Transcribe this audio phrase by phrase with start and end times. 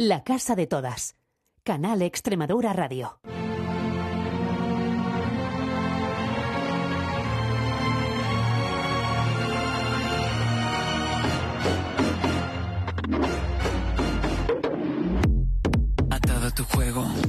[0.00, 1.16] La Casa de Todas.
[1.64, 3.18] Canal Extremadura Radio.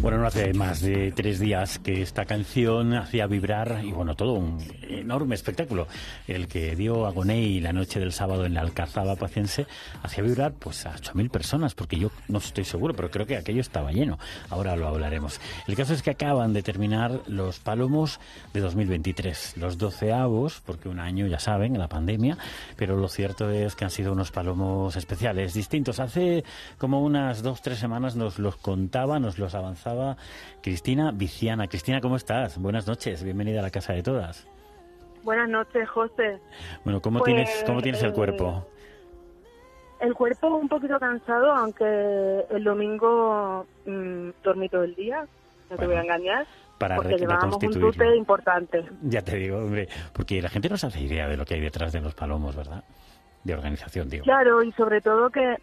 [0.01, 4.31] Bueno, no hace más de tres días que esta canción hacía vibrar y bueno, todo
[4.31, 4.57] un
[4.87, 5.87] enorme espectáculo.
[6.25, 9.67] El que dio a Gonei la noche del sábado en la Alcazaba Paciense
[10.01, 13.59] hacía vibrar pues a 8.000 personas, porque yo no estoy seguro, pero creo que aquello
[13.59, 14.17] estaba lleno.
[14.49, 15.41] Ahora lo hablaremos.
[15.67, 18.21] El caso es que acaban de terminar los palomos
[18.53, 22.37] de 2023, los doceavos, porque un año ya saben, la pandemia,
[22.77, 25.99] pero lo cierto es que han sido unos palomos especiales, distintos.
[25.99, 26.45] Hace
[26.77, 29.88] como unas dos, tres semanas nos los contaba, nos los avanzaba
[30.61, 31.67] Cristina Viciana.
[31.67, 32.57] Cristina, ¿cómo estás?
[32.57, 34.47] Buenas noches, bienvenida a la casa de todas.
[35.23, 36.39] Buenas noches, José.
[36.83, 38.65] Bueno, ¿cómo, Pues, tienes, ¿cómo tienes el eh, cuerpo?
[39.99, 45.21] El cuerpo un poquito cansado, aunque el domingo mm, dormí todo el día,
[45.69, 48.85] no te Bueno, voy a engañar, Para porque llevábamos un tute importante.
[49.03, 51.61] Ya te digo, hombre, porque la gente no se hace idea de lo que hay
[51.61, 52.83] detrás de los palomos, ¿verdad?
[53.43, 54.23] De organización, digo.
[54.23, 55.57] Claro, y sobre todo que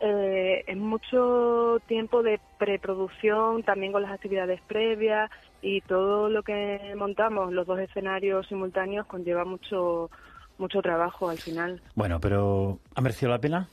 [0.00, 5.30] eh, es mucho tiempo de preproducción, también con las actividades previas
[5.62, 10.10] y todo lo que montamos, los dos escenarios simultáneos, conlleva mucho
[10.58, 11.80] mucho trabajo al final.
[11.94, 13.68] Bueno, pero ¿ha merecido la pena?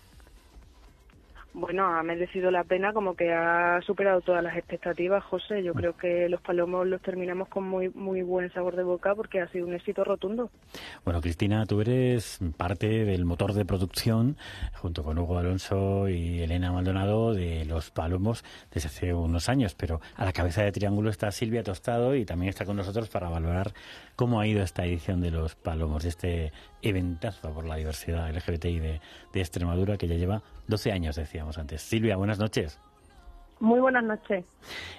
[1.59, 5.64] Bueno, ha merecido la pena, como que ha superado todas las expectativas, José.
[5.64, 9.41] Yo creo que los palomos los terminamos con muy muy buen sabor de boca porque
[9.41, 10.52] ha sido un éxito rotundo.
[11.03, 14.38] Bueno, Cristina, tú eres parte del motor de producción,
[14.75, 19.99] junto con Hugo Alonso y Elena Maldonado, de Los Palomos desde hace unos años, pero
[20.16, 23.73] a la cabeza de Triángulo está Silvia Tostado y también está con nosotros para valorar
[24.16, 29.02] cómo ha ido esta edición de Los Palomos, este eventazo por la diversidad LGBTI de,
[29.33, 31.81] de Extremadura, que ya lleva 12 años, decíamos antes.
[31.81, 32.80] Silvia, buenas noches.
[33.59, 34.45] Muy buenas noches.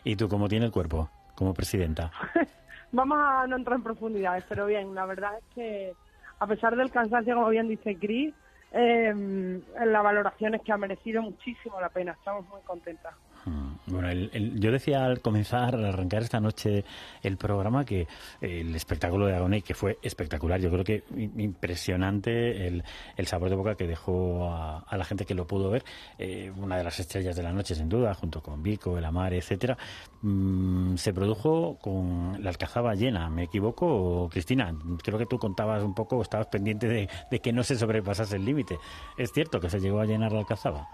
[0.05, 2.11] ¿Y tú cómo tiene el cuerpo como presidenta?
[2.93, 5.93] Vamos a no entrar en profundidades, pero bien, la verdad es que
[6.39, 8.34] a pesar del cansancio, como bien dice Cris,
[8.72, 12.12] eh, la valoración es que ha merecido muchísimo la pena.
[12.12, 13.15] Estamos muy contentas.
[13.48, 16.84] Mm, Bueno, el- yo decía al comenzar, al arrancar esta noche
[17.22, 18.06] el programa, que
[18.41, 21.04] el espectáculo de Agoney, que fue espectacular, yo creo que
[21.36, 22.84] impresionante el,
[23.16, 25.84] el sabor de boca que dejó a, a la gente que lo pudo ver,
[26.19, 29.32] eh, una de las estrellas de la noche sin duda, junto con Vico, El Amar,
[29.34, 29.76] etcétera,
[30.20, 34.75] Mm, se produjo con la alcazaba llena, ¿me equivoco, Cristina?
[35.04, 38.44] Creo que tú contabas un poco, estabas pendiente de, de que no se sobrepasase el
[38.44, 38.78] límite.
[39.16, 40.88] ¿Es cierto que se llegó a llenar la alcazaba?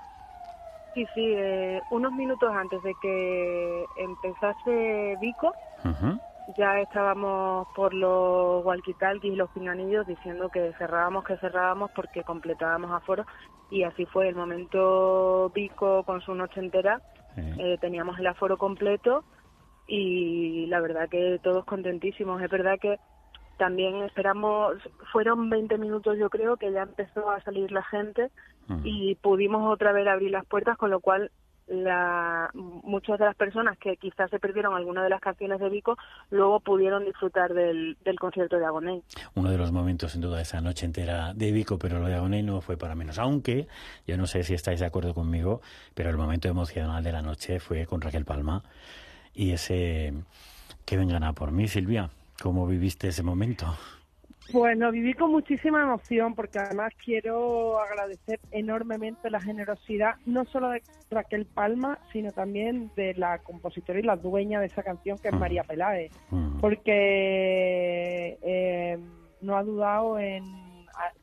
[0.95, 5.53] Sí, sí, eh, unos minutos antes de que empezase Vico,
[6.57, 12.93] ya estábamos por los walkie-talkies y los pinganillos diciendo que cerrábamos, que cerrábamos porque completábamos
[12.93, 13.27] aforo
[13.71, 17.01] y así fue el momento Vico con su noche entera,
[17.37, 19.25] eh, teníamos el aforo completo
[19.89, 22.41] y la verdad que todos contentísimos.
[22.41, 23.01] Es verdad que
[23.57, 24.77] también esperamos,
[25.13, 28.31] fueron 20 minutos yo creo que ya empezó a salir la gente
[28.83, 31.31] y pudimos otra vez abrir las puertas, con lo cual
[31.67, 35.97] la, muchas de las personas que quizás se perdieron alguna de las canciones de Vico
[36.31, 39.03] luego pudieron disfrutar del, del concierto de Agoné.
[39.35, 42.15] uno de los momentos, sin duda, de esa noche entera de Vico, pero lo de
[42.15, 43.19] Agoney no fue para menos.
[43.19, 43.67] Aunque,
[44.07, 45.61] yo no sé si estáis de acuerdo conmigo,
[45.95, 48.63] pero el momento emocional de la noche fue con Raquel Palma
[49.33, 50.13] y ese
[50.85, 52.11] que vengan a por mí, Silvia.
[52.43, 53.67] ¿Cómo viviste ese momento?
[54.53, 60.69] Pues lo viví con muchísima emoción porque además quiero agradecer enormemente la generosidad no solo
[60.69, 65.29] de Raquel Palma, sino también de la compositora y la dueña de esa canción que
[65.29, 65.39] es Mm.
[65.39, 66.61] María Peláez, Mm.
[66.61, 68.99] porque eh,
[69.41, 70.45] no ha dudado en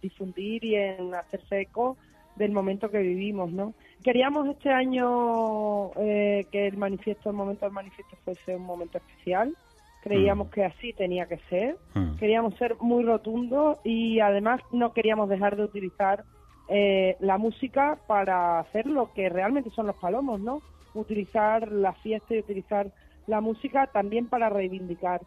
[0.01, 1.97] difundir y en hacerse eco
[2.37, 3.73] del momento que vivimos, ¿no?
[4.03, 9.55] Queríamos este año eh, que el manifiesto, el momento del manifiesto fuese un momento especial.
[10.01, 10.51] Creíamos Mm.
[10.51, 11.77] que así tenía que ser.
[11.93, 12.15] Mm.
[12.17, 16.23] Queríamos ser muy rotundos y además no queríamos dejar de utilizar
[16.67, 20.61] eh, la música para hacer lo que realmente son los palomos, ¿no?
[20.93, 22.91] Utilizar la fiesta y utilizar
[23.27, 25.21] la música también para reivindicar.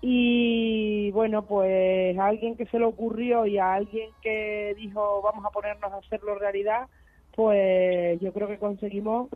[0.00, 5.44] Y bueno, pues a alguien que se le ocurrió y a alguien que dijo vamos
[5.44, 6.88] a ponernos a hacerlo realidad,
[7.34, 9.28] pues yo creo que conseguimos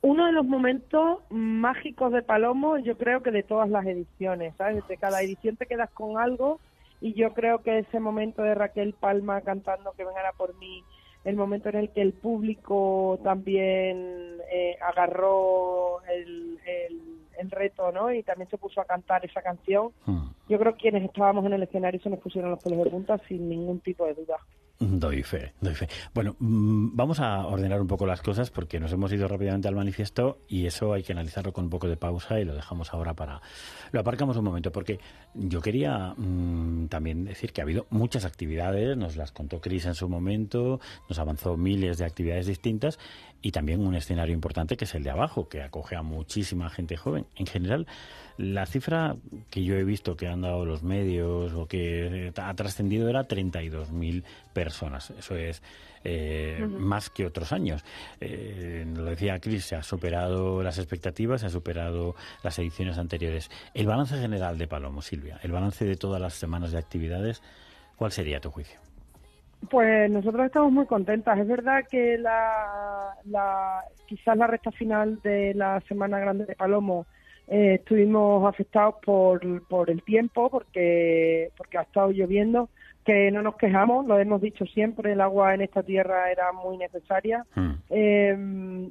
[0.00, 4.86] uno de los momentos mágicos de Palomo, yo creo que de todas las ediciones, ¿sabes?
[4.86, 6.60] De cada edición te quedas con algo
[7.00, 10.84] y yo creo que ese momento de Raquel Palma cantando que vengan a por mí,
[11.24, 18.12] el momento en el que el público también eh, agarró el, el, el reto, ¿no?
[18.12, 19.92] Y también se puso a cantar esa canción.
[20.06, 20.28] Mm.
[20.48, 23.18] Yo creo que quienes estábamos en el escenario se nos pusieron los pelos de punta
[23.28, 24.36] sin ningún tipo de duda.
[24.80, 25.88] Doy fe, doy fe.
[26.14, 29.74] Bueno, mm, vamos a ordenar un poco las cosas porque nos hemos ido rápidamente al
[29.74, 33.12] manifiesto y eso hay que analizarlo con un poco de pausa y lo dejamos ahora
[33.12, 33.42] para...
[33.90, 35.00] Lo aparcamos un momento porque
[35.34, 39.96] yo quería mm, también decir que ha habido muchas actividades, nos las contó Cris en
[39.96, 40.78] su momento,
[41.08, 43.00] nos avanzó miles de actividades distintas
[43.42, 46.96] y también un escenario importante que es el de abajo, que acoge a muchísima gente
[46.96, 47.26] joven.
[47.34, 47.88] En general,
[48.38, 49.16] la cifra
[49.50, 54.22] que yo he visto que han dado los medios o que ha trascendido era 32.000
[54.52, 55.10] personas.
[55.10, 55.60] Eso es
[56.04, 57.84] eh, más que otros años.
[58.20, 62.14] Eh, lo decía Cris, se ha superado las expectativas, se ha superado
[62.44, 63.50] las ediciones anteriores.
[63.74, 67.42] El balance general de Palomo, Silvia, el balance de todas las semanas de actividades,
[67.96, 68.78] ¿cuál sería tu juicio?
[69.68, 71.36] Pues nosotros estamos muy contentas.
[71.36, 77.06] Es verdad que la, la, quizás la recta final de la Semana Grande de Palomo
[77.48, 82.68] eh, estuvimos afectados por, por el tiempo, porque, porque ha estado lloviendo,
[83.04, 86.76] que no nos quejamos, lo hemos dicho siempre, el agua en esta tierra era muy
[86.76, 87.46] necesaria,
[87.88, 88.36] eh,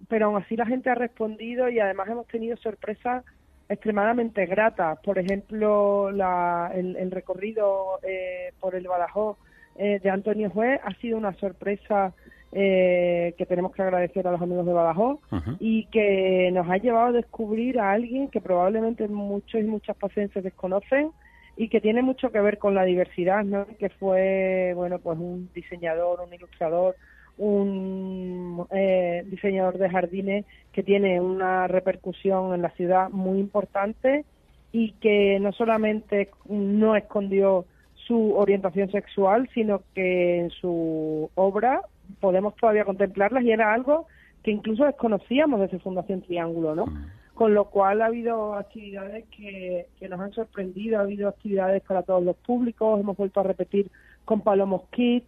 [0.10, 3.24] pero aún así la gente ha respondido y además hemos tenido sorpresas
[3.70, 4.98] extremadamente gratas.
[5.04, 9.38] Por ejemplo, la, el, recorrido eh, por el Badajoz
[9.76, 12.14] eh, de Antonio Juez ha sido una sorpresa
[12.54, 15.20] eh, que tenemos que agradecer a los amigos de Badajoz
[15.60, 20.44] y que nos ha llevado a descubrir a alguien que probablemente muchos y muchas pacientes
[20.44, 21.12] desconocen
[21.58, 23.66] y que tiene mucho que ver con la diversidad, ¿no?
[23.80, 26.96] que fue bueno pues un diseñador, un ilustrador,
[27.38, 34.24] un eh, diseñador de jardines que tiene una repercusión en la ciudad muy importante
[34.72, 37.66] y que no solamente no escondió
[37.96, 41.82] su orientación sexual, sino que en su obra
[42.20, 44.08] podemos todavía contemplarlas y era algo
[44.44, 46.86] que incluso desconocíamos desde Fundación Triángulo, ¿no?
[47.34, 52.04] Con lo cual ha habido actividades que, que nos han sorprendido, ha habido actividades para
[52.04, 53.92] todos los públicos, hemos vuelto a repetir
[54.26, 55.28] con Palomos Kids,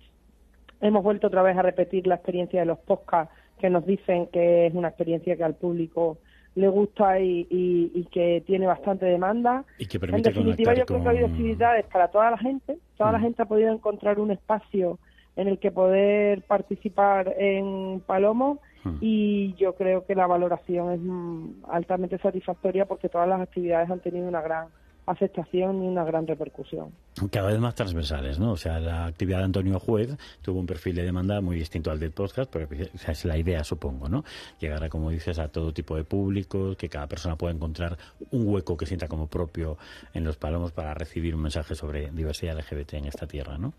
[0.81, 4.68] hemos vuelto otra vez a repetir la experiencia de los podcasts que nos dicen que
[4.68, 6.18] es una experiencia que al público
[6.56, 9.64] le gusta y, y, que tiene bastante demanda.
[9.78, 12.78] Y que en definitiva, yo creo que ha habido actividades para toda la gente.
[12.98, 13.22] Toda la mm.
[13.22, 15.00] gente ha podido encontrar un espacio
[15.40, 18.98] en el que poder participar en Palomo mm.
[19.00, 24.02] y yo creo que la valoración es mm, altamente satisfactoria porque todas las actividades han
[24.02, 24.68] tenido una gran
[25.06, 26.92] aceptación y una gran repercusión.
[27.32, 28.52] Cada vez más transversales, ¿no?
[28.52, 32.00] O sea, la actividad de Antonio Juez tuvo un perfil de demanda muy distinto al
[32.00, 34.24] del podcast, pero esa es la idea, supongo, ¿no?
[34.60, 37.98] Llegar a, como dices, a todo tipo de públicos, que cada persona pueda encontrar
[38.32, 39.78] un hueco que sienta como propio
[40.14, 43.74] en los palomos para recibir un mensaje sobre diversidad LGBT en esta tierra, ¿no?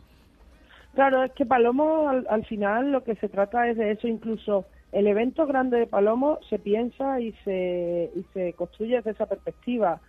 [0.94, 4.64] Claro, es que Palomo al, al final lo que se trata es de eso, incluso
[4.92, 10.00] el evento grande de Palomo se piensa y se, y se construye desde esa perspectiva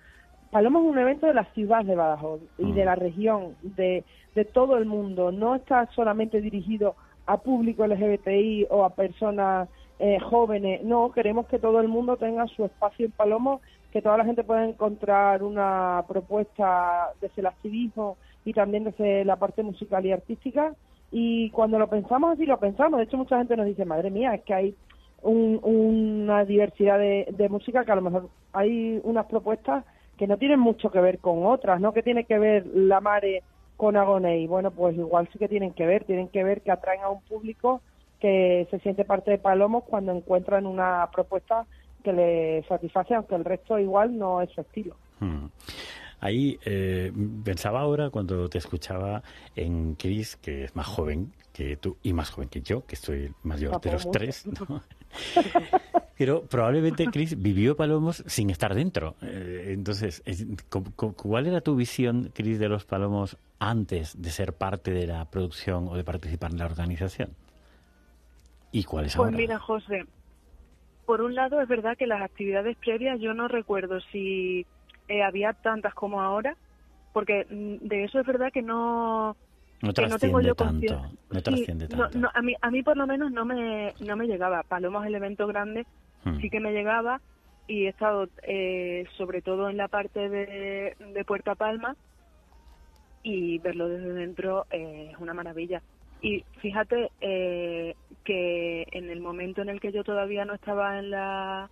[0.51, 2.85] Palomo es un evento de la ciudad de Badajoz y de mm.
[2.85, 4.03] la región, de,
[4.35, 5.31] de todo el mundo.
[5.31, 6.95] No está solamente dirigido
[7.25, 9.69] a público LGBTI o a personas
[9.99, 10.83] eh, jóvenes.
[10.83, 13.61] No, queremos que todo el mundo tenga su espacio en Palomo,
[13.93, 19.35] que toda la gente pueda encontrar una propuesta desde el activismo y también desde la
[19.35, 20.73] parte musical y artística.
[21.11, 22.97] Y cuando lo pensamos así, lo pensamos.
[22.97, 24.75] De hecho, mucha gente nos dice, madre mía, es que hay
[25.23, 29.85] una diversidad de, de música que a lo mejor hay unas propuestas
[30.17, 31.93] que no tienen mucho que ver con otras, ¿no?
[31.93, 33.43] Que tiene que ver la Mare
[33.77, 34.47] con Agoney.
[34.47, 37.21] Bueno, pues igual sí que tienen que ver, tienen que ver que atraen a un
[37.21, 37.81] público
[38.19, 41.65] que se siente parte de Palomos cuando encuentran una propuesta
[42.03, 44.95] que le satisface, aunque el resto igual no es su estilo.
[45.19, 45.47] Hmm.
[46.21, 47.11] Ahí eh,
[47.43, 49.23] pensaba ahora cuando te escuchaba
[49.55, 53.33] en Chris, que es más joven que tú y más joven que yo, que estoy
[53.41, 54.45] mayor de los tres.
[54.45, 54.83] ¿no?
[56.17, 59.15] Pero probablemente Chris vivió Palomos sin estar dentro.
[59.23, 60.23] Eh, entonces,
[61.15, 65.87] ¿cuál era tu visión, Chris, de los Palomos antes de ser parte de la producción
[65.87, 67.31] o de participar en la organización?
[68.71, 69.31] ¿Y cuál es pues ahora?
[69.31, 70.05] Pues mira, José,
[71.07, 74.67] por un lado es verdad que las actividades previas yo no recuerdo si
[75.07, 76.55] eh, había tantas como ahora,
[77.13, 79.35] porque mm, de eso es verdad que no
[79.81, 82.29] no trasciende tanto, no trasciende tanto.
[82.33, 84.63] a, mí, a mí por lo menos no me, no me llegaba.
[84.63, 85.85] Palomos el evento grande
[86.23, 86.39] Hmm.
[86.39, 87.21] sí que me llegaba
[87.67, 91.95] y he estado eh, sobre todo en la parte de, de Puerta Palma
[93.23, 95.81] y verlo desde dentro eh, es una maravilla.
[96.21, 101.09] Y fíjate eh, que en el momento en el que yo todavía no estaba en
[101.09, 101.69] la,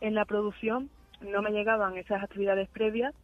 [0.00, 0.90] en la producción,
[1.24, 3.14] no me llegaban esas actividades previas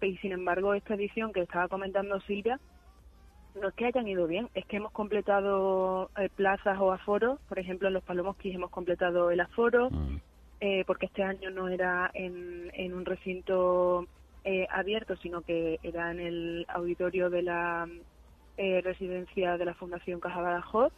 [0.00, 2.60] y sin embargo esta edición que estaba comentando Silvia,
[3.60, 7.58] no es que hayan ido bien, es que hemos completado eh, plazas o aforos, por
[7.58, 10.16] ejemplo en los Palomosquis hemos completado el aforo, mm.
[10.60, 14.06] eh, porque este año no era en, en un recinto
[14.44, 17.88] eh, abierto, sino que era en el auditorio de la
[18.58, 20.92] eh, residencia de la Fundación Caja Badajoz.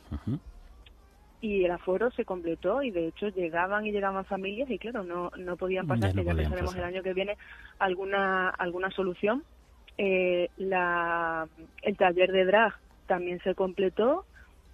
[1.41, 5.31] Y el aforo se completó y de hecho llegaban y llegaban familias y claro no
[5.37, 6.89] no podían Ya pasar no que ya pensaremos pasar.
[6.89, 7.37] el año que viene
[7.79, 9.43] alguna alguna solución
[9.99, 11.47] Eh, la
[11.83, 12.75] el taller de drag
[13.07, 14.25] también se completó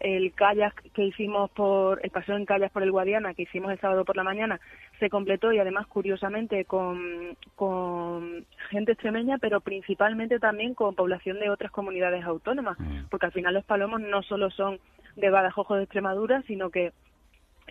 [0.00, 3.78] el kayak que hicimos por el paseo en kayak por el Guadiana que hicimos el
[3.78, 4.58] sábado por la mañana
[4.98, 11.50] se completó y además curiosamente con, con gente extremeña pero principalmente también con población de
[11.50, 13.06] otras comunidades autónomas Mm.
[13.10, 14.78] porque al final los palomos no solo son
[15.16, 16.92] de Badajoz o de Extremadura, sino que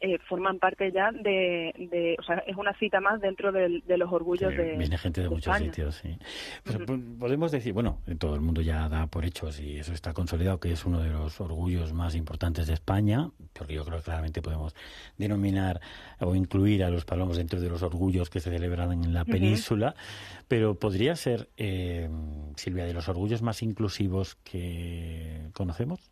[0.03, 4.11] eh, forman parte ya de, de- o sea, es una cita más dentro de los
[4.11, 5.65] orgullos Sí, de viene gente de, de muchos España.
[5.71, 6.17] sitios, sí.
[6.63, 6.85] Pues, Ujú.
[6.85, 10.59] pues, podemos decir, bueno, todo el mundo ya da por hechos y eso está consolidado
[10.59, 14.41] que es uno de los orgullos más importantes de España, porque yo creo que claramente
[14.41, 14.75] podemos
[15.17, 15.81] denominar
[16.19, 19.93] o incluir a los palomos dentro de los orgullos que se celebran en la península,
[20.47, 22.09] pero podría ser, eh,
[22.55, 26.10] Silvia, de los orgullos más inclusivos que conocemos.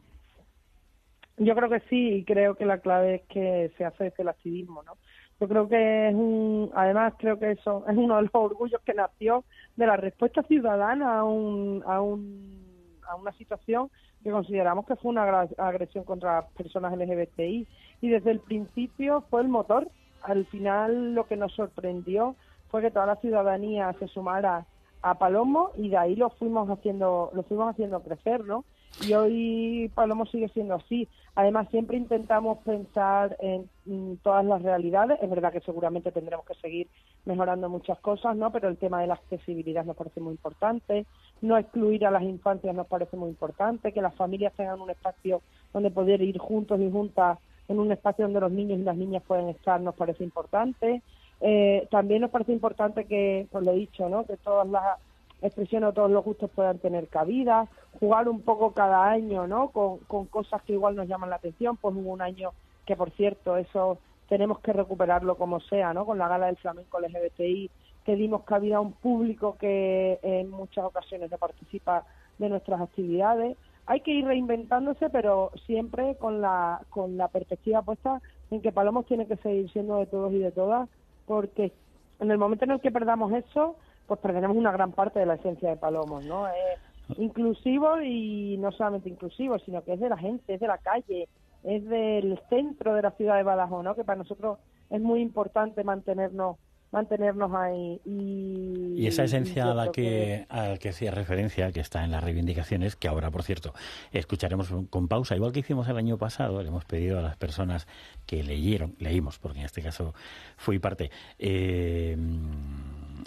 [1.39, 4.29] Yo creo que sí, y creo que la clave es que se hace desde el
[4.29, 4.97] activismo, ¿no?
[5.39, 8.93] Yo creo que es un, además creo que eso es uno de los orgullos que
[8.93, 9.45] nació
[9.77, 13.89] de la respuesta ciudadana a un, a un, a una situación
[14.21, 17.67] que consideramos que fue una agresión contra personas LGBTI
[18.01, 19.87] y desde el principio fue el motor.
[20.23, 22.35] Al final lo que nos sorprendió
[22.69, 24.65] fue que toda la ciudadanía se sumara
[25.01, 28.65] a Palomo y de ahí lo fuimos haciendo, lo fuimos haciendo crecer, ¿no?
[29.01, 31.07] Y hoy Palomo sigue siendo así.
[31.35, 35.19] Además, siempre intentamos pensar en mm, todas las realidades.
[35.21, 36.87] Es verdad que seguramente tendremos que seguir
[37.25, 38.51] mejorando muchas cosas, ¿no?
[38.51, 41.05] Pero el tema de la accesibilidad nos parece muy importante.
[41.41, 43.93] No excluir a las infancias nos parece muy importante.
[43.93, 45.41] Que las familias tengan un espacio
[45.71, 47.37] donde poder ir juntos y juntas
[47.69, 51.01] en un espacio donde los niños y las niñas pueden estar nos parece importante.
[51.41, 54.25] Eh, también nos parece importante que, pues lo he dicho, ¿no?
[54.25, 54.97] Que todas las
[55.41, 57.67] expresiones o todos los gustos puedan tener cabida,
[57.99, 59.69] jugar un poco cada año, ¿no?
[59.69, 62.51] Con, con cosas que igual nos llaman la atención, pues hubo un año
[62.85, 66.05] que, por cierto, eso tenemos que recuperarlo como sea, ¿no?
[66.05, 67.69] Con la gala del flamenco LGBTI,
[68.05, 72.05] que dimos cabida a un público que en muchas ocasiones participa
[72.37, 73.57] de nuestras actividades.
[73.85, 79.05] Hay que ir reinventándose, pero siempre con la, con la perspectiva puesta en que Palomos
[79.05, 80.87] tiene que seguir siendo de todos y de todas,
[81.25, 81.71] porque
[82.19, 83.75] en el momento en el que perdamos eso,
[84.09, 86.47] pues perderemos una gran parte de la esencia de Palomos, ¿no?
[86.47, 90.79] Es inclusivo y no solamente inclusivo, sino que es de la gente, es de la
[90.79, 91.29] calle,
[91.63, 93.95] es del centro de la ciudad de Badajoz, ¿no?
[93.95, 96.57] Que para nosotros es muy importante mantenernos
[96.91, 101.79] mantenernos ahí y, Y esa esencia a la que, a la que hacía referencia, que
[101.79, 103.73] está en las reivindicaciones, que ahora, por cierto,
[104.11, 107.87] escucharemos con pausa, igual que hicimos el año pasado, le hemos pedido a las personas
[108.25, 110.13] que leyeron, leímos, porque en este caso
[110.57, 112.17] fui parte, eh,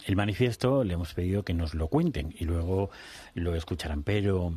[0.07, 2.91] el manifiesto, le hemos pedido que nos lo cuenten y luego
[3.35, 4.55] lo escucharán, pero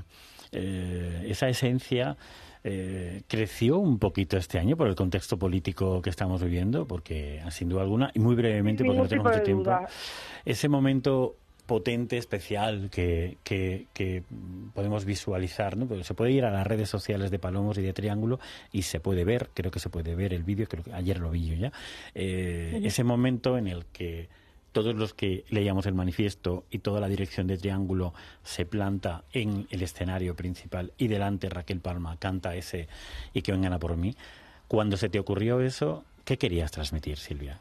[0.51, 2.17] eh, esa esencia
[2.63, 7.69] eh, creció un poquito este año por el contexto político que estamos viviendo, porque sin
[7.69, 9.71] duda alguna, y muy brevemente, porque no tenemos mucho tiempo,
[10.45, 14.23] ese momento potente, especial que, que, que
[14.73, 15.87] podemos visualizar, ¿no?
[15.87, 18.39] Porque se puede ir a las redes sociales de Palomos y de Triángulo
[18.71, 21.31] y se puede ver, creo que se puede ver el vídeo, creo que ayer lo
[21.31, 21.71] vi yo ya,
[22.13, 24.29] eh, ese momento en el que
[24.75, 28.13] todos los que leíamos el manifiesto y toda la dirección de Triángulo
[28.43, 32.89] se planta en el escenario principal y delante Raquel Palma canta ese
[33.33, 34.15] y que vengan a por mí.
[34.67, 37.57] Cuando se te ocurrió eso, ¿qué querías transmitir, Silvia?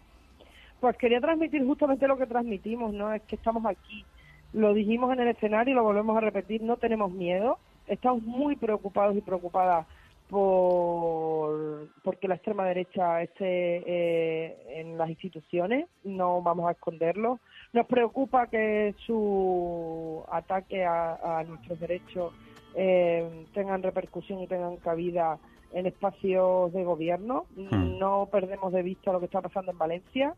[0.80, 3.14] Pues quería transmitir justamente lo que transmitimos, ¿no?
[3.14, 4.04] Es que estamos aquí.
[4.52, 7.60] Lo dijimos en el escenario y lo volvemos a repetir, no tenemos miedo.
[7.86, 9.86] Estamos muy preocupados y preocupadas
[10.28, 17.40] por porque la extrema derecha esté eh, en las instituciones, no vamos a esconderlo.
[17.72, 22.32] Nos preocupa que su ataque a, a nuestros derechos
[22.74, 25.38] eh, tengan repercusión y tengan cabida
[25.72, 27.46] en espacios de gobierno.
[27.56, 27.98] Hmm.
[27.98, 30.34] No perdemos de vista lo que está pasando en Valencia.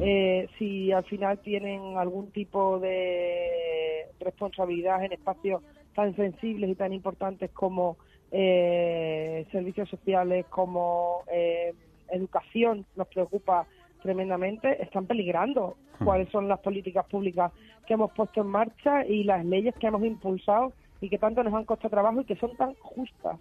[0.00, 5.62] Eh, si al final tienen algún tipo de responsabilidad en espacios
[5.94, 7.96] tan sensibles y tan importantes como
[8.30, 11.72] eh, servicios sociales, como eh,
[12.10, 13.66] educación, nos preocupa
[14.02, 16.04] tremendamente, están peligrando Hmm.
[16.04, 17.50] cuáles son las políticas públicas
[17.84, 21.52] que hemos puesto en marcha y las leyes que hemos impulsado y que tanto nos
[21.54, 23.40] han costado trabajo y que son tan justas.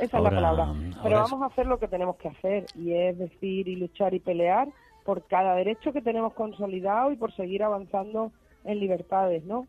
[0.00, 0.74] Esa Ahora- es la palabra.
[1.04, 4.14] Pero es- vamos a hacer lo que tenemos que hacer y es decir y luchar
[4.14, 4.66] y pelear
[5.04, 8.32] por cada derecho que tenemos consolidado y por seguir avanzando
[8.64, 9.68] en libertades, ¿no?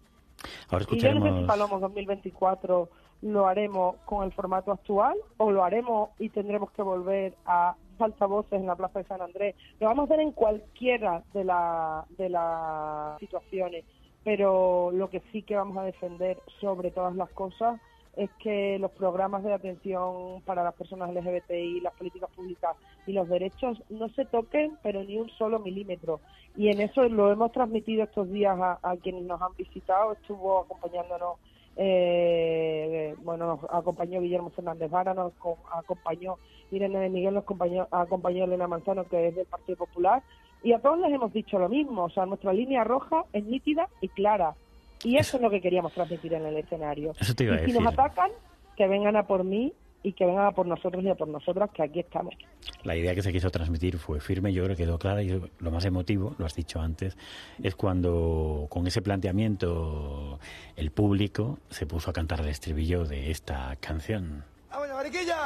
[0.70, 1.48] Ahora Y yo no sé si escucharemos...
[1.48, 2.89] Palomos 2024
[3.22, 8.60] lo haremos con el formato actual o lo haremos y tendremos que volver a altavoces
[8.60, 9.55] en la Plaza de San Andrés.
[9.79, 13.86] Lo vamos a hacer en cualquiera de, la, de las situaciones,
[14.24, 17.79] pero lo que sí que vamos a defender sobre todas las cosas
[18.15, 22.75] es que los programas de atención para las personas LGBTI, las políticas públicas
[23.08, 26.20] y los derechos no se toquen, pero ni un solo milímetro.
[26.55, 30.13] Y en eso lo hemos transmitido estos días a, quienes nos han visitado.
[30.13, 31.39] Estuvo acompañándonos,
[31.75, 35.33] eh, bueno, nos acompañó Guillermo Fernández Vara, nos
[35.71, 36.37] acompañó
[36.71, 40.23] Irene de Miguel, nos acompañó, acompañó Elena Manzano, que es del Partido Popular.
[40.63, 43.89] Y a todos les hemos dicho lo mismo, o sea, nuestra línea roja es nítida
[43.99, 44.55] y clara
[45.03, 47.13] y eso, es lo que queríamos transmitir en el escenario.
[47.19, 48.31] Eso te iba y si nos atacan,
[48.75, 49.73] que vengan a por mí
[50.03, 52.36] y que vengan a por nosotros y a por nosotras, que aquí estamos.
[52.83, 55.72] La idea que se quiso transmitir fue firme, yo creo que quedó clara y lo
[55.72, 57.17] más emotivo, lo has dicho antes,
[57.62, 60.39] es cuando con ese planteamiento
[60.75, 64.43] el público se puso a cantar el estribillo de esta canción.
[64.69, 65.45] ¡Vamos, mariquilla!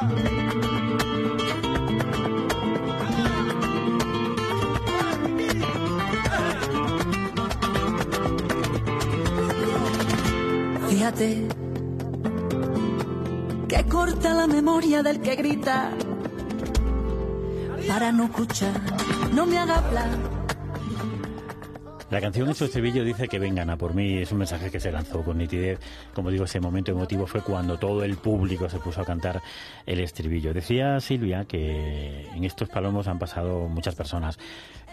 [10.90, 11.48] Fíjate
[13.89, 15.91] corta la memoria del que grita.
[17.88, 18.82] Para no escuchar,
[19.34, 20.26] no me haga hablar
[22.10, 24.18] la canción en su estribillo dice que vengan a por mí.
[24.18, 25.80] Es un mensaje que se lanzó con nitidez.
[26.14, 29.42] Como digo, ese momento emotivo fue cuando todo el público se puso a cantar
[29.86, 30.54] el estribillo.
[30.54, 34.40] Decía Silvia que en estos palomos han pasado muchas personas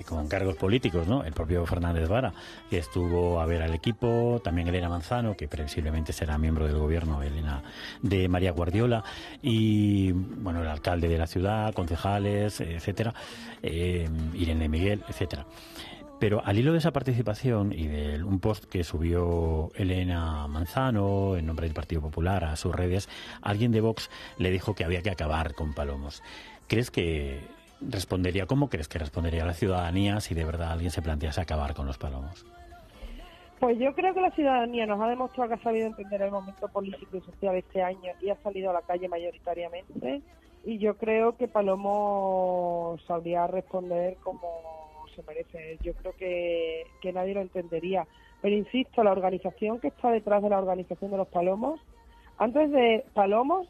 [0.08, 1.22] con cargos políticos, ¿no?
[1.22, 2.32] El propio Fernández Vara,
[2.68, 7.22] que estuvo a ver al equipo, también Elena Manzano, que previsiblemente será miembro del gobierno,
[7.22, 7.62] Elena
[8.02, 9.04] de María Guardiola,
[9.40, 13.14] y bueno, el alcalde de la ciudad, concejales, etcétera,
[13.62, 15.46] eh, Irene Miguel, etcétera.
[16.24, 21.44] Pero al hilo de esa participación y de un post que subió Elena Manzano en
[21.44, 23.10] nombre del Partido Popular a sus redes,
[23.42, 26.22] alguien de Vox le dijo que había que acabar con Palomos.
[26.66, 27.40] ¿Crees que
[27.82, 31.84] respondería, cómo crees que respondería la ciudadanía si de verdad alguien se plantease acabar con
[31.84, 32.46] los palomos?
[33.60, 36.68] Pues yo creo que la ciudadanía nos ha demostrado que ha sabido entender el momento
[36.68, 40.22] político y social este año y ha salido a la calle mayoritariamente.
[40.64, 44.83] Y yo creo que Palomo sabría responder como
[45.14, 45.78] se merece.
[45.82, 48.06] Yo creo que, que nadie lo entendería.
[48.42, 51.80] Pero insisto, la organización que está detrás de la organización de los palomos,
[52.38, 53.68] antes de palomos,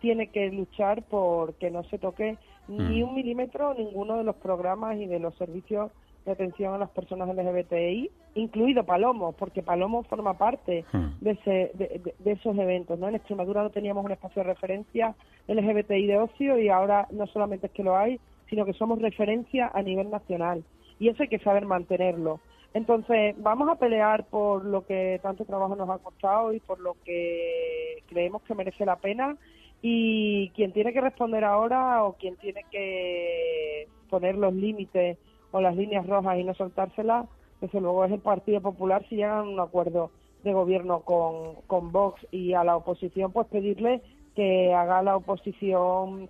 [0.00, 2.36] tiene que luchar por que no se toque
[2.68, 3.08] ni mm.
[3.08, 5.90] un milímetro ninguno de los programas y de los servicios
[6.24, 11.06] de atención a las personas LGBTI, incluido Palomos, porque Palomos forma parte mm.
[11.20, 12.98] de, ese, de, de, esos eventos.
[12.98, 13.08] ¿no?
[13.08, 15.14] En Extremadura no teníamos un espacio de referencia
[15.46, 18.18] LGBTI de ocio y ahora no solamente es que lo hay,
[18.50, 20.64] sino que somos referencia a nivel nacional
[20.98, 22.40] y eso hay que saber mantenerlo.
[22.74, 26.94] Entonces, vamos a pelear por lo que tanto trabajo nos ha costado y por lo
[27.04, 29.36] que creemos que merece la pena.
[29.80, 35.18] Y quien tiene que responder ahora o quien tiene que poner los límites
[35.52, 37.26] o las líneas rojas y no soltárselas,
[37.60, 40.10] desde luego es el Partido Popular si llegan a un acuerdo
[40.44, 44.02] de gobierno con, con Vox y a la oposición, pues pedirle
[44.34, 46.28] que haga la oposición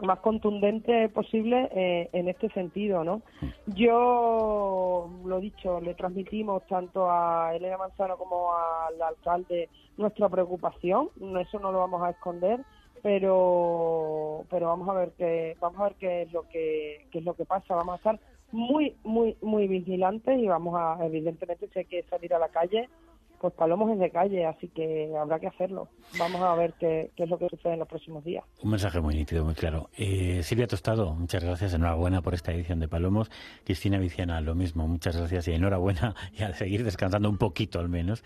[0.00, 3.22] más contundente posible eh, en este sentido, ¿no?
[3.66, 11.08] Yo, lo dicho, le transmitimos tanto a Elena Manzano como al alcalde nuestra preocupación,
[11.40, 12.60] eso no lo vamos a esconder,
[13.02, 17.24] pero pero vamos a ver qué vamos a ver qué es lo que qué es
[17.24, 18.20] lo que pasa, vamos a estar
[18.52, 22.88] muy muy muy vigilantes y vamos a evidentemente si hay que salir a la calle
[23.40, 25.88] pues Palomos es de calle, así que habrá que hacerlo.
[26.18, 28.44] Vamos a ver qué, es lo que sucede en los próximos días.
[28.62, 29.88] Un mensaje muy nítido, muy claro.
[29.96, 33.30] Eh, Silvia Tostado, muchas gracias, enhorabuena por esta edición de Palomos.
[33.64, 37.88] Cristina Viciana, lo mismo, muchas gracias y enhorabuena y a seguir descansando un poquito al
[37.88, 38.22] menos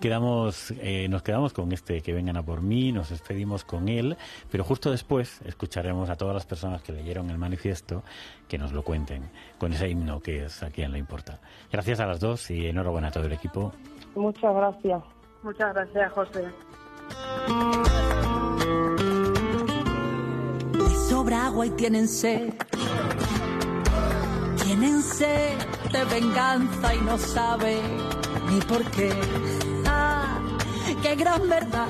[0.00, 4.16] quedamos, eh, nos quedamos con este que vengan a por mí, nos despedimos con él,
[4.50, 8.02] pero justo después escucharemos a todas las personas que leyeron el manifiesto
[8.48, 11.38] que nos lo cuenten con ese himno que es a quien le importa.
[11.70, 13.72] Gracias a las dos y enhorabuena a todo el equipo.
[14.14, 15.02] Muchas gracias.
[15.42, 16.48] Muchas gracias, José.
[21.08, 22.54] sobra agua y tienen sed.
[24.64, 25.58] Tienen sed
[25.92, 27.82] de venganza y no saben
[28.48, 29.12] ni por qué
[31.02, 31.86] qué gran verdad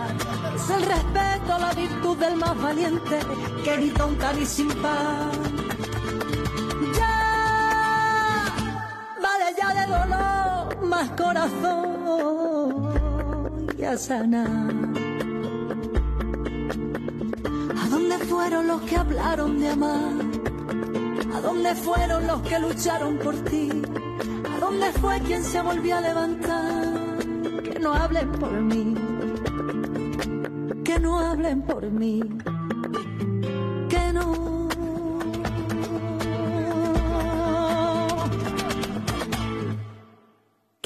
[0.55, 3.19] es el respeto, la virtud del más valiente
[3.65, 5.50] que ni tonta ni sin pan.
[11.17, 12.95] Corazón
[13.79, 14.75] y a sanar.
[17.83, 20.13] ¿A dónde fueron los que hablaron de amar?
[21.35, 23.71] ¿A dónde fueron los que lucharon por ti?
[24.55, 26.91] ¿A dónde fue quien se volvió a levantar?
[27.81, 28.95] no hablen por mí,
[30.85, 32.21] que no hablen por mí,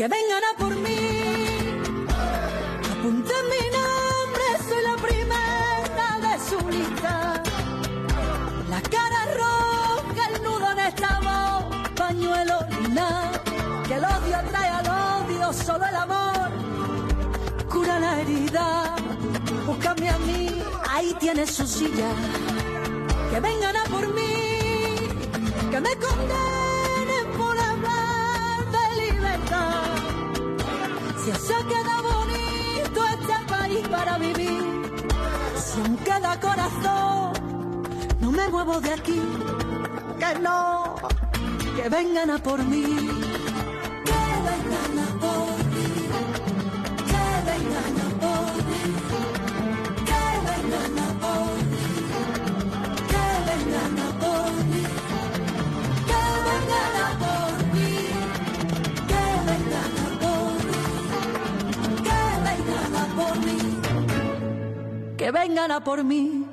[0.05, 1.03] que vengan a por mí.
[2.93, 7.43] Apunten mi nombre, soy la primera de su lista.
[8.69, 13.31] La cara roja, el nudo en esta voz, pañuelo lila.
[13.89, 16.51] Que el odio trae al odio, solo el amor
[17.71, 18.97] cura la herida.
[19.67, 22.11] Búscame a mí, ahí tienes su silla.
[23.31, 24.33] Que vengan a por mí,
[25.71, 26.64] que me condenen.
[31.25, 34.63] Si se queda bonito este país para vivir,
[35.57, 37.33] si aún queda corazón,
[38.21, 39.23] no me muevo de aquí,
[40.19, 40.97] que no
[41.77, 42.85] que vengan a por mí,
[65.25, 66.44] que vengan a por mí,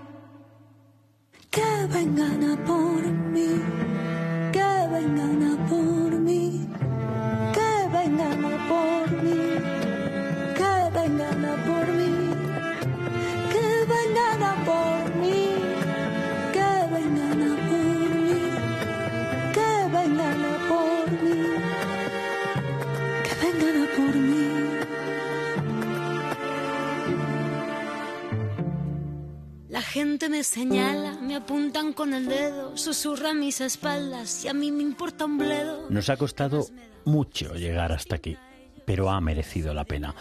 [29.92, 34.84] gente me señala, me apuntan con el dedo, susurran mis espaldas y a mí me
[34.84, 35.90] importa un bledo.
[35.90, 36.66] Nos ha costado
[37.04, 38.38] mucho llegar hasta aquí,
[38.86, 40.16] pero ha merecido la pena.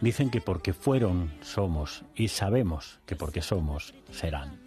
[0.00, 4.65] Dicen que porque fueron, somos, y sabemos que porque somos, serán.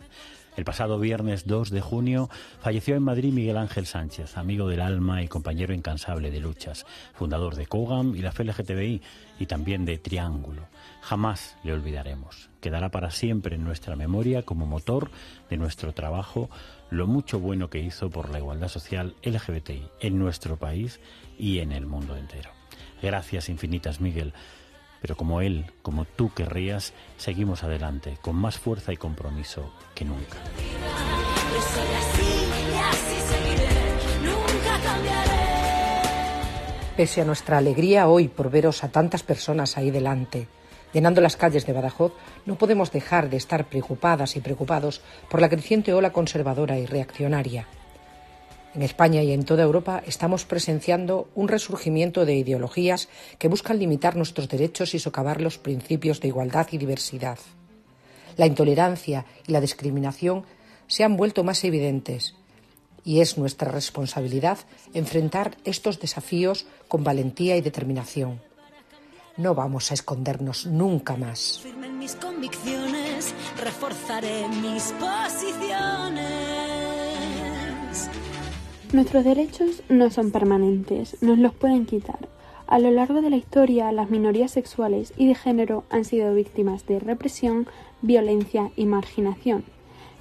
[0.59, 5.23] El pasado viernes 2 de junio falleció en Madrid Miguel Ángel Sánchez, amigo del alma
[5.23, 9.01] y compañero incansable de luchas, fundador de COGAM y la FLGTBI
[9.39, 10.67] y también de Triángulo.
[10.99, 12.49] Jamás le olvidaremos.
[12.59, 15.11] Quedará para siempre en nuestra memoria como motor
[15.49, 16.49] de nuestro trabajo
[16.89, 20.99] lo mucho bueno que hizo por la igualdad social LGBTI en nuestro país
[21.37, 22.51] y en el mundo entero.
[23.01, 24.33] Gracias infinitas, Miguel.
[25.01, 30.38] Pero como él, como tú querrías, seguimos adelante, con más fuerza y compromiso que nunca.
[36.97, 40.49] Pese a nuestra alegría hoy por veros a tantas personas ahí delante,
[40.91, 42.12] llenando las calles de Badajoz,
[42.45, 47.67] no podemos dejar de estar preocupadas y preocupados por la creciente ola conservadora y reaccionaria.
[48.75, 54.15] En España y en toda Europa estamos presenciando un resurgimiento de ideologías que buscan limitar
[54.15, 57.39] nuestros derechos y socavar los principios de igualdad y diversidad.
[58.38, 60.45] La intolerancia y la discriminación
[60.88, 62.36] se han vuelto más evidentes
[63.03, 64.60] y es nuestra responsabilidad
[64.93, 68.41] enfrentar estos desafíos con valentía y determinación.
[69.38, 71.63] No vamos a escondernos nunca más.
[78.91, 82.28] Nuestros derechos no son permanentes, nos los pueden quitar.
[82.65, 86.88] A lo largo de la historia, las minorías sexuales y de género han sido víctimas
[86.88, 87.67] de represión,
[88.02, 89.63] violencia y marginación.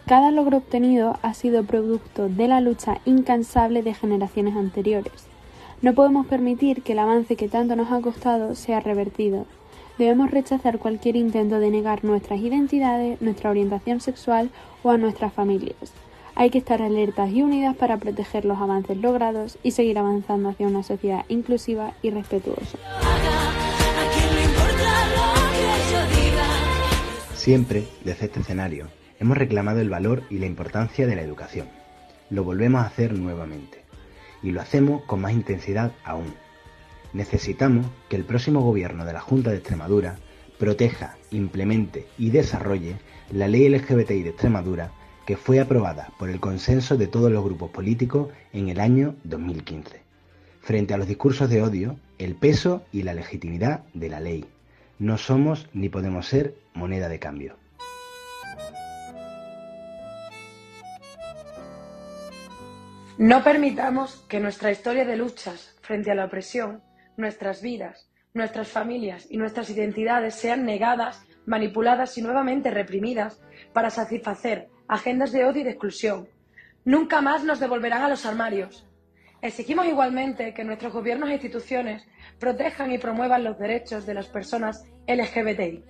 [0.07, 5.29] Cada logro obtenido ha sido producto de la lucha incansable de generaciones anteriores.
[5.81, 9.47] No podemos permitir que el avance que tanto nos ha costado sea revertido.
[9.97, 14.51] Debemos rechazar cualquier intento de negar nuestras identidades, nuestra orientación sexual
[14.83, 15.95] o a nuestras familias.
[16.41, 20.69] Hay que estar alertas y unidas para proteger los avances logrados y seguir avanzando hacia
[20.69, 22.79] una sociedad inclusiva y respetuosa.
[27.35, 28.87] Siempre, desde este escenario,
[29.19, 31.67] hemos reclamado el valor y la importancia de la educación.
[32.31, 33.83] Lo volvemos a hacer nuevamente.
[34.41, 36.33] Y lo hacemos con más intensidad aún.
[37.13, 40.21] Necesitamos que el próximo gobierno de la Junta de Extremadura
[40.57, 42.95] proteja, implemente y desarrolle
[43.33, 44.93] la ley LGBTI de Extremadura
[45.29, 50.01] que fue aprobada por el consenso de todos los grupos políticos en el año 2015.
[50.63, 54.47] Frente a los discursos de odio, el peso y la legitimidad de la ley.
[54.99, 57.57] No somos ni podemos ser moneda de cambio.
[63.19, 66.81] No permitamos que nuestra historia de luchas frente a la opresión,
[67.19, 73.43] nuestras vidas, nuestras familias y nuestras identidades sean negadas, manipuladas y nuevamente reprimidas
[73.75, 76.29] para satisfacer agendas de odio y de exclusión.
[76.85, 78.87] Nunca más nos devolverán a los armarios.
[79.43, 82.05] Exigimos igualmente que nuestros gobiernos e instituciones
[82.41, 85.85] protejan y promuevan los derechos de las personas LGBTI.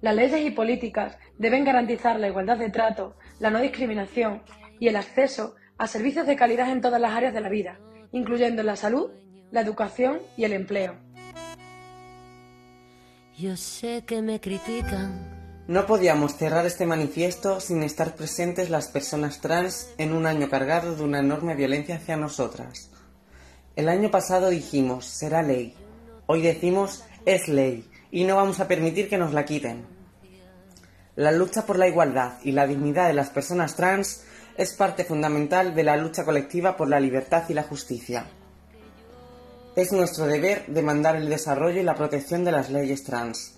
[0.00, 4.42] Las leyes y políticas deben garantizar la igualdad de trato, la no discriminación
[4.78, 7.78] y el acceso a servicios de calidad en todas las áreas de la vida,
[8.12, 9.10] incluyendo la salud,
[9.50, 10.94] la educación y el empleo.
[13.36, 14.40] Yo sé que me.
[15.68, 20.94] No podíamos cerrar este manifiesto sin estar presentes las personas trans en un año cargado
[20.94, 22.90] de una enorme violencia hacia nosotras.
[23.74, 25.74] El año pasado dijimos, será ley.
[26.26, 29.84] Hoy decimos, es ley, y no vamos a permitir que nos la quiten.
[31.16, 34.22] La lucha por la igualdad y la dignidad de las personas trans
[34.56, 38.26] es parte fundamental de la lucha colectiva por la libertad y la justicia.
[39.74, 43.55] Es nuestro deber demandar el desarrollo y la protección de las leyes trans,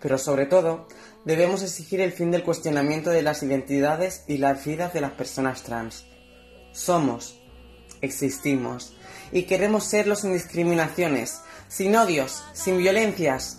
[0.00, 0.86] pero sobre todo
[1.24, 5.62] debemos exigir el fin del cuestionamiento de las identidades y las vidas de las personas
[5.62, 6.06] trans.
[6.72, 7.40] Somos,
[8.00, 8.96] existimos
[9.32, 13.58] y queremos serlo sin discriminaciones, sin odios, sin violencias.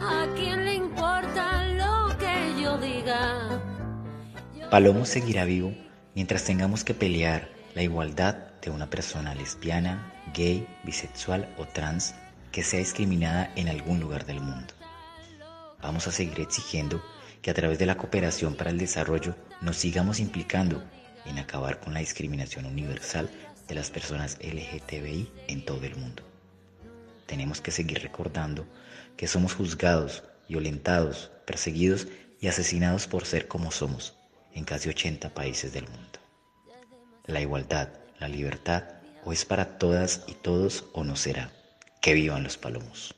[0.00, 3.62] ¿A quién le importa lo que yo diga?
[4.70, 5.74] Palomo seguirá vivo
[6.14, 12.14] mientras tengamos que pelear la igualdad de una persona lesbiana, gay, bisexual o trans
[12.52, 14.74] que sea discriminada en algún lugar del mundo.
[15.82, 17.02] Vamos a seguir exigiendo
[17.42, 20.82] que a través de la cooperación para el desarrollo nos sigamos implicando
[21.24, 23.30] en acabar con la discriminación universal
[23.68, 26.22] de las personas LGTBI en todo el mundo.
[27.26, 28.66] Tenemos que seguir recordando
[29.16, 32.08] que somos juzgados, violentados, perseguidos
[32.40, 34.16] y asesinados por ser como somos
[34.52, 36.18] en casi 80 países del mundo.
[37.26, 37.88] La igualdad,
[38.18, 38.84] la libertad,
[39.24, 41.52] o es para todas y todos o no será.
[42.00, 43.14] Que vivan los palomos.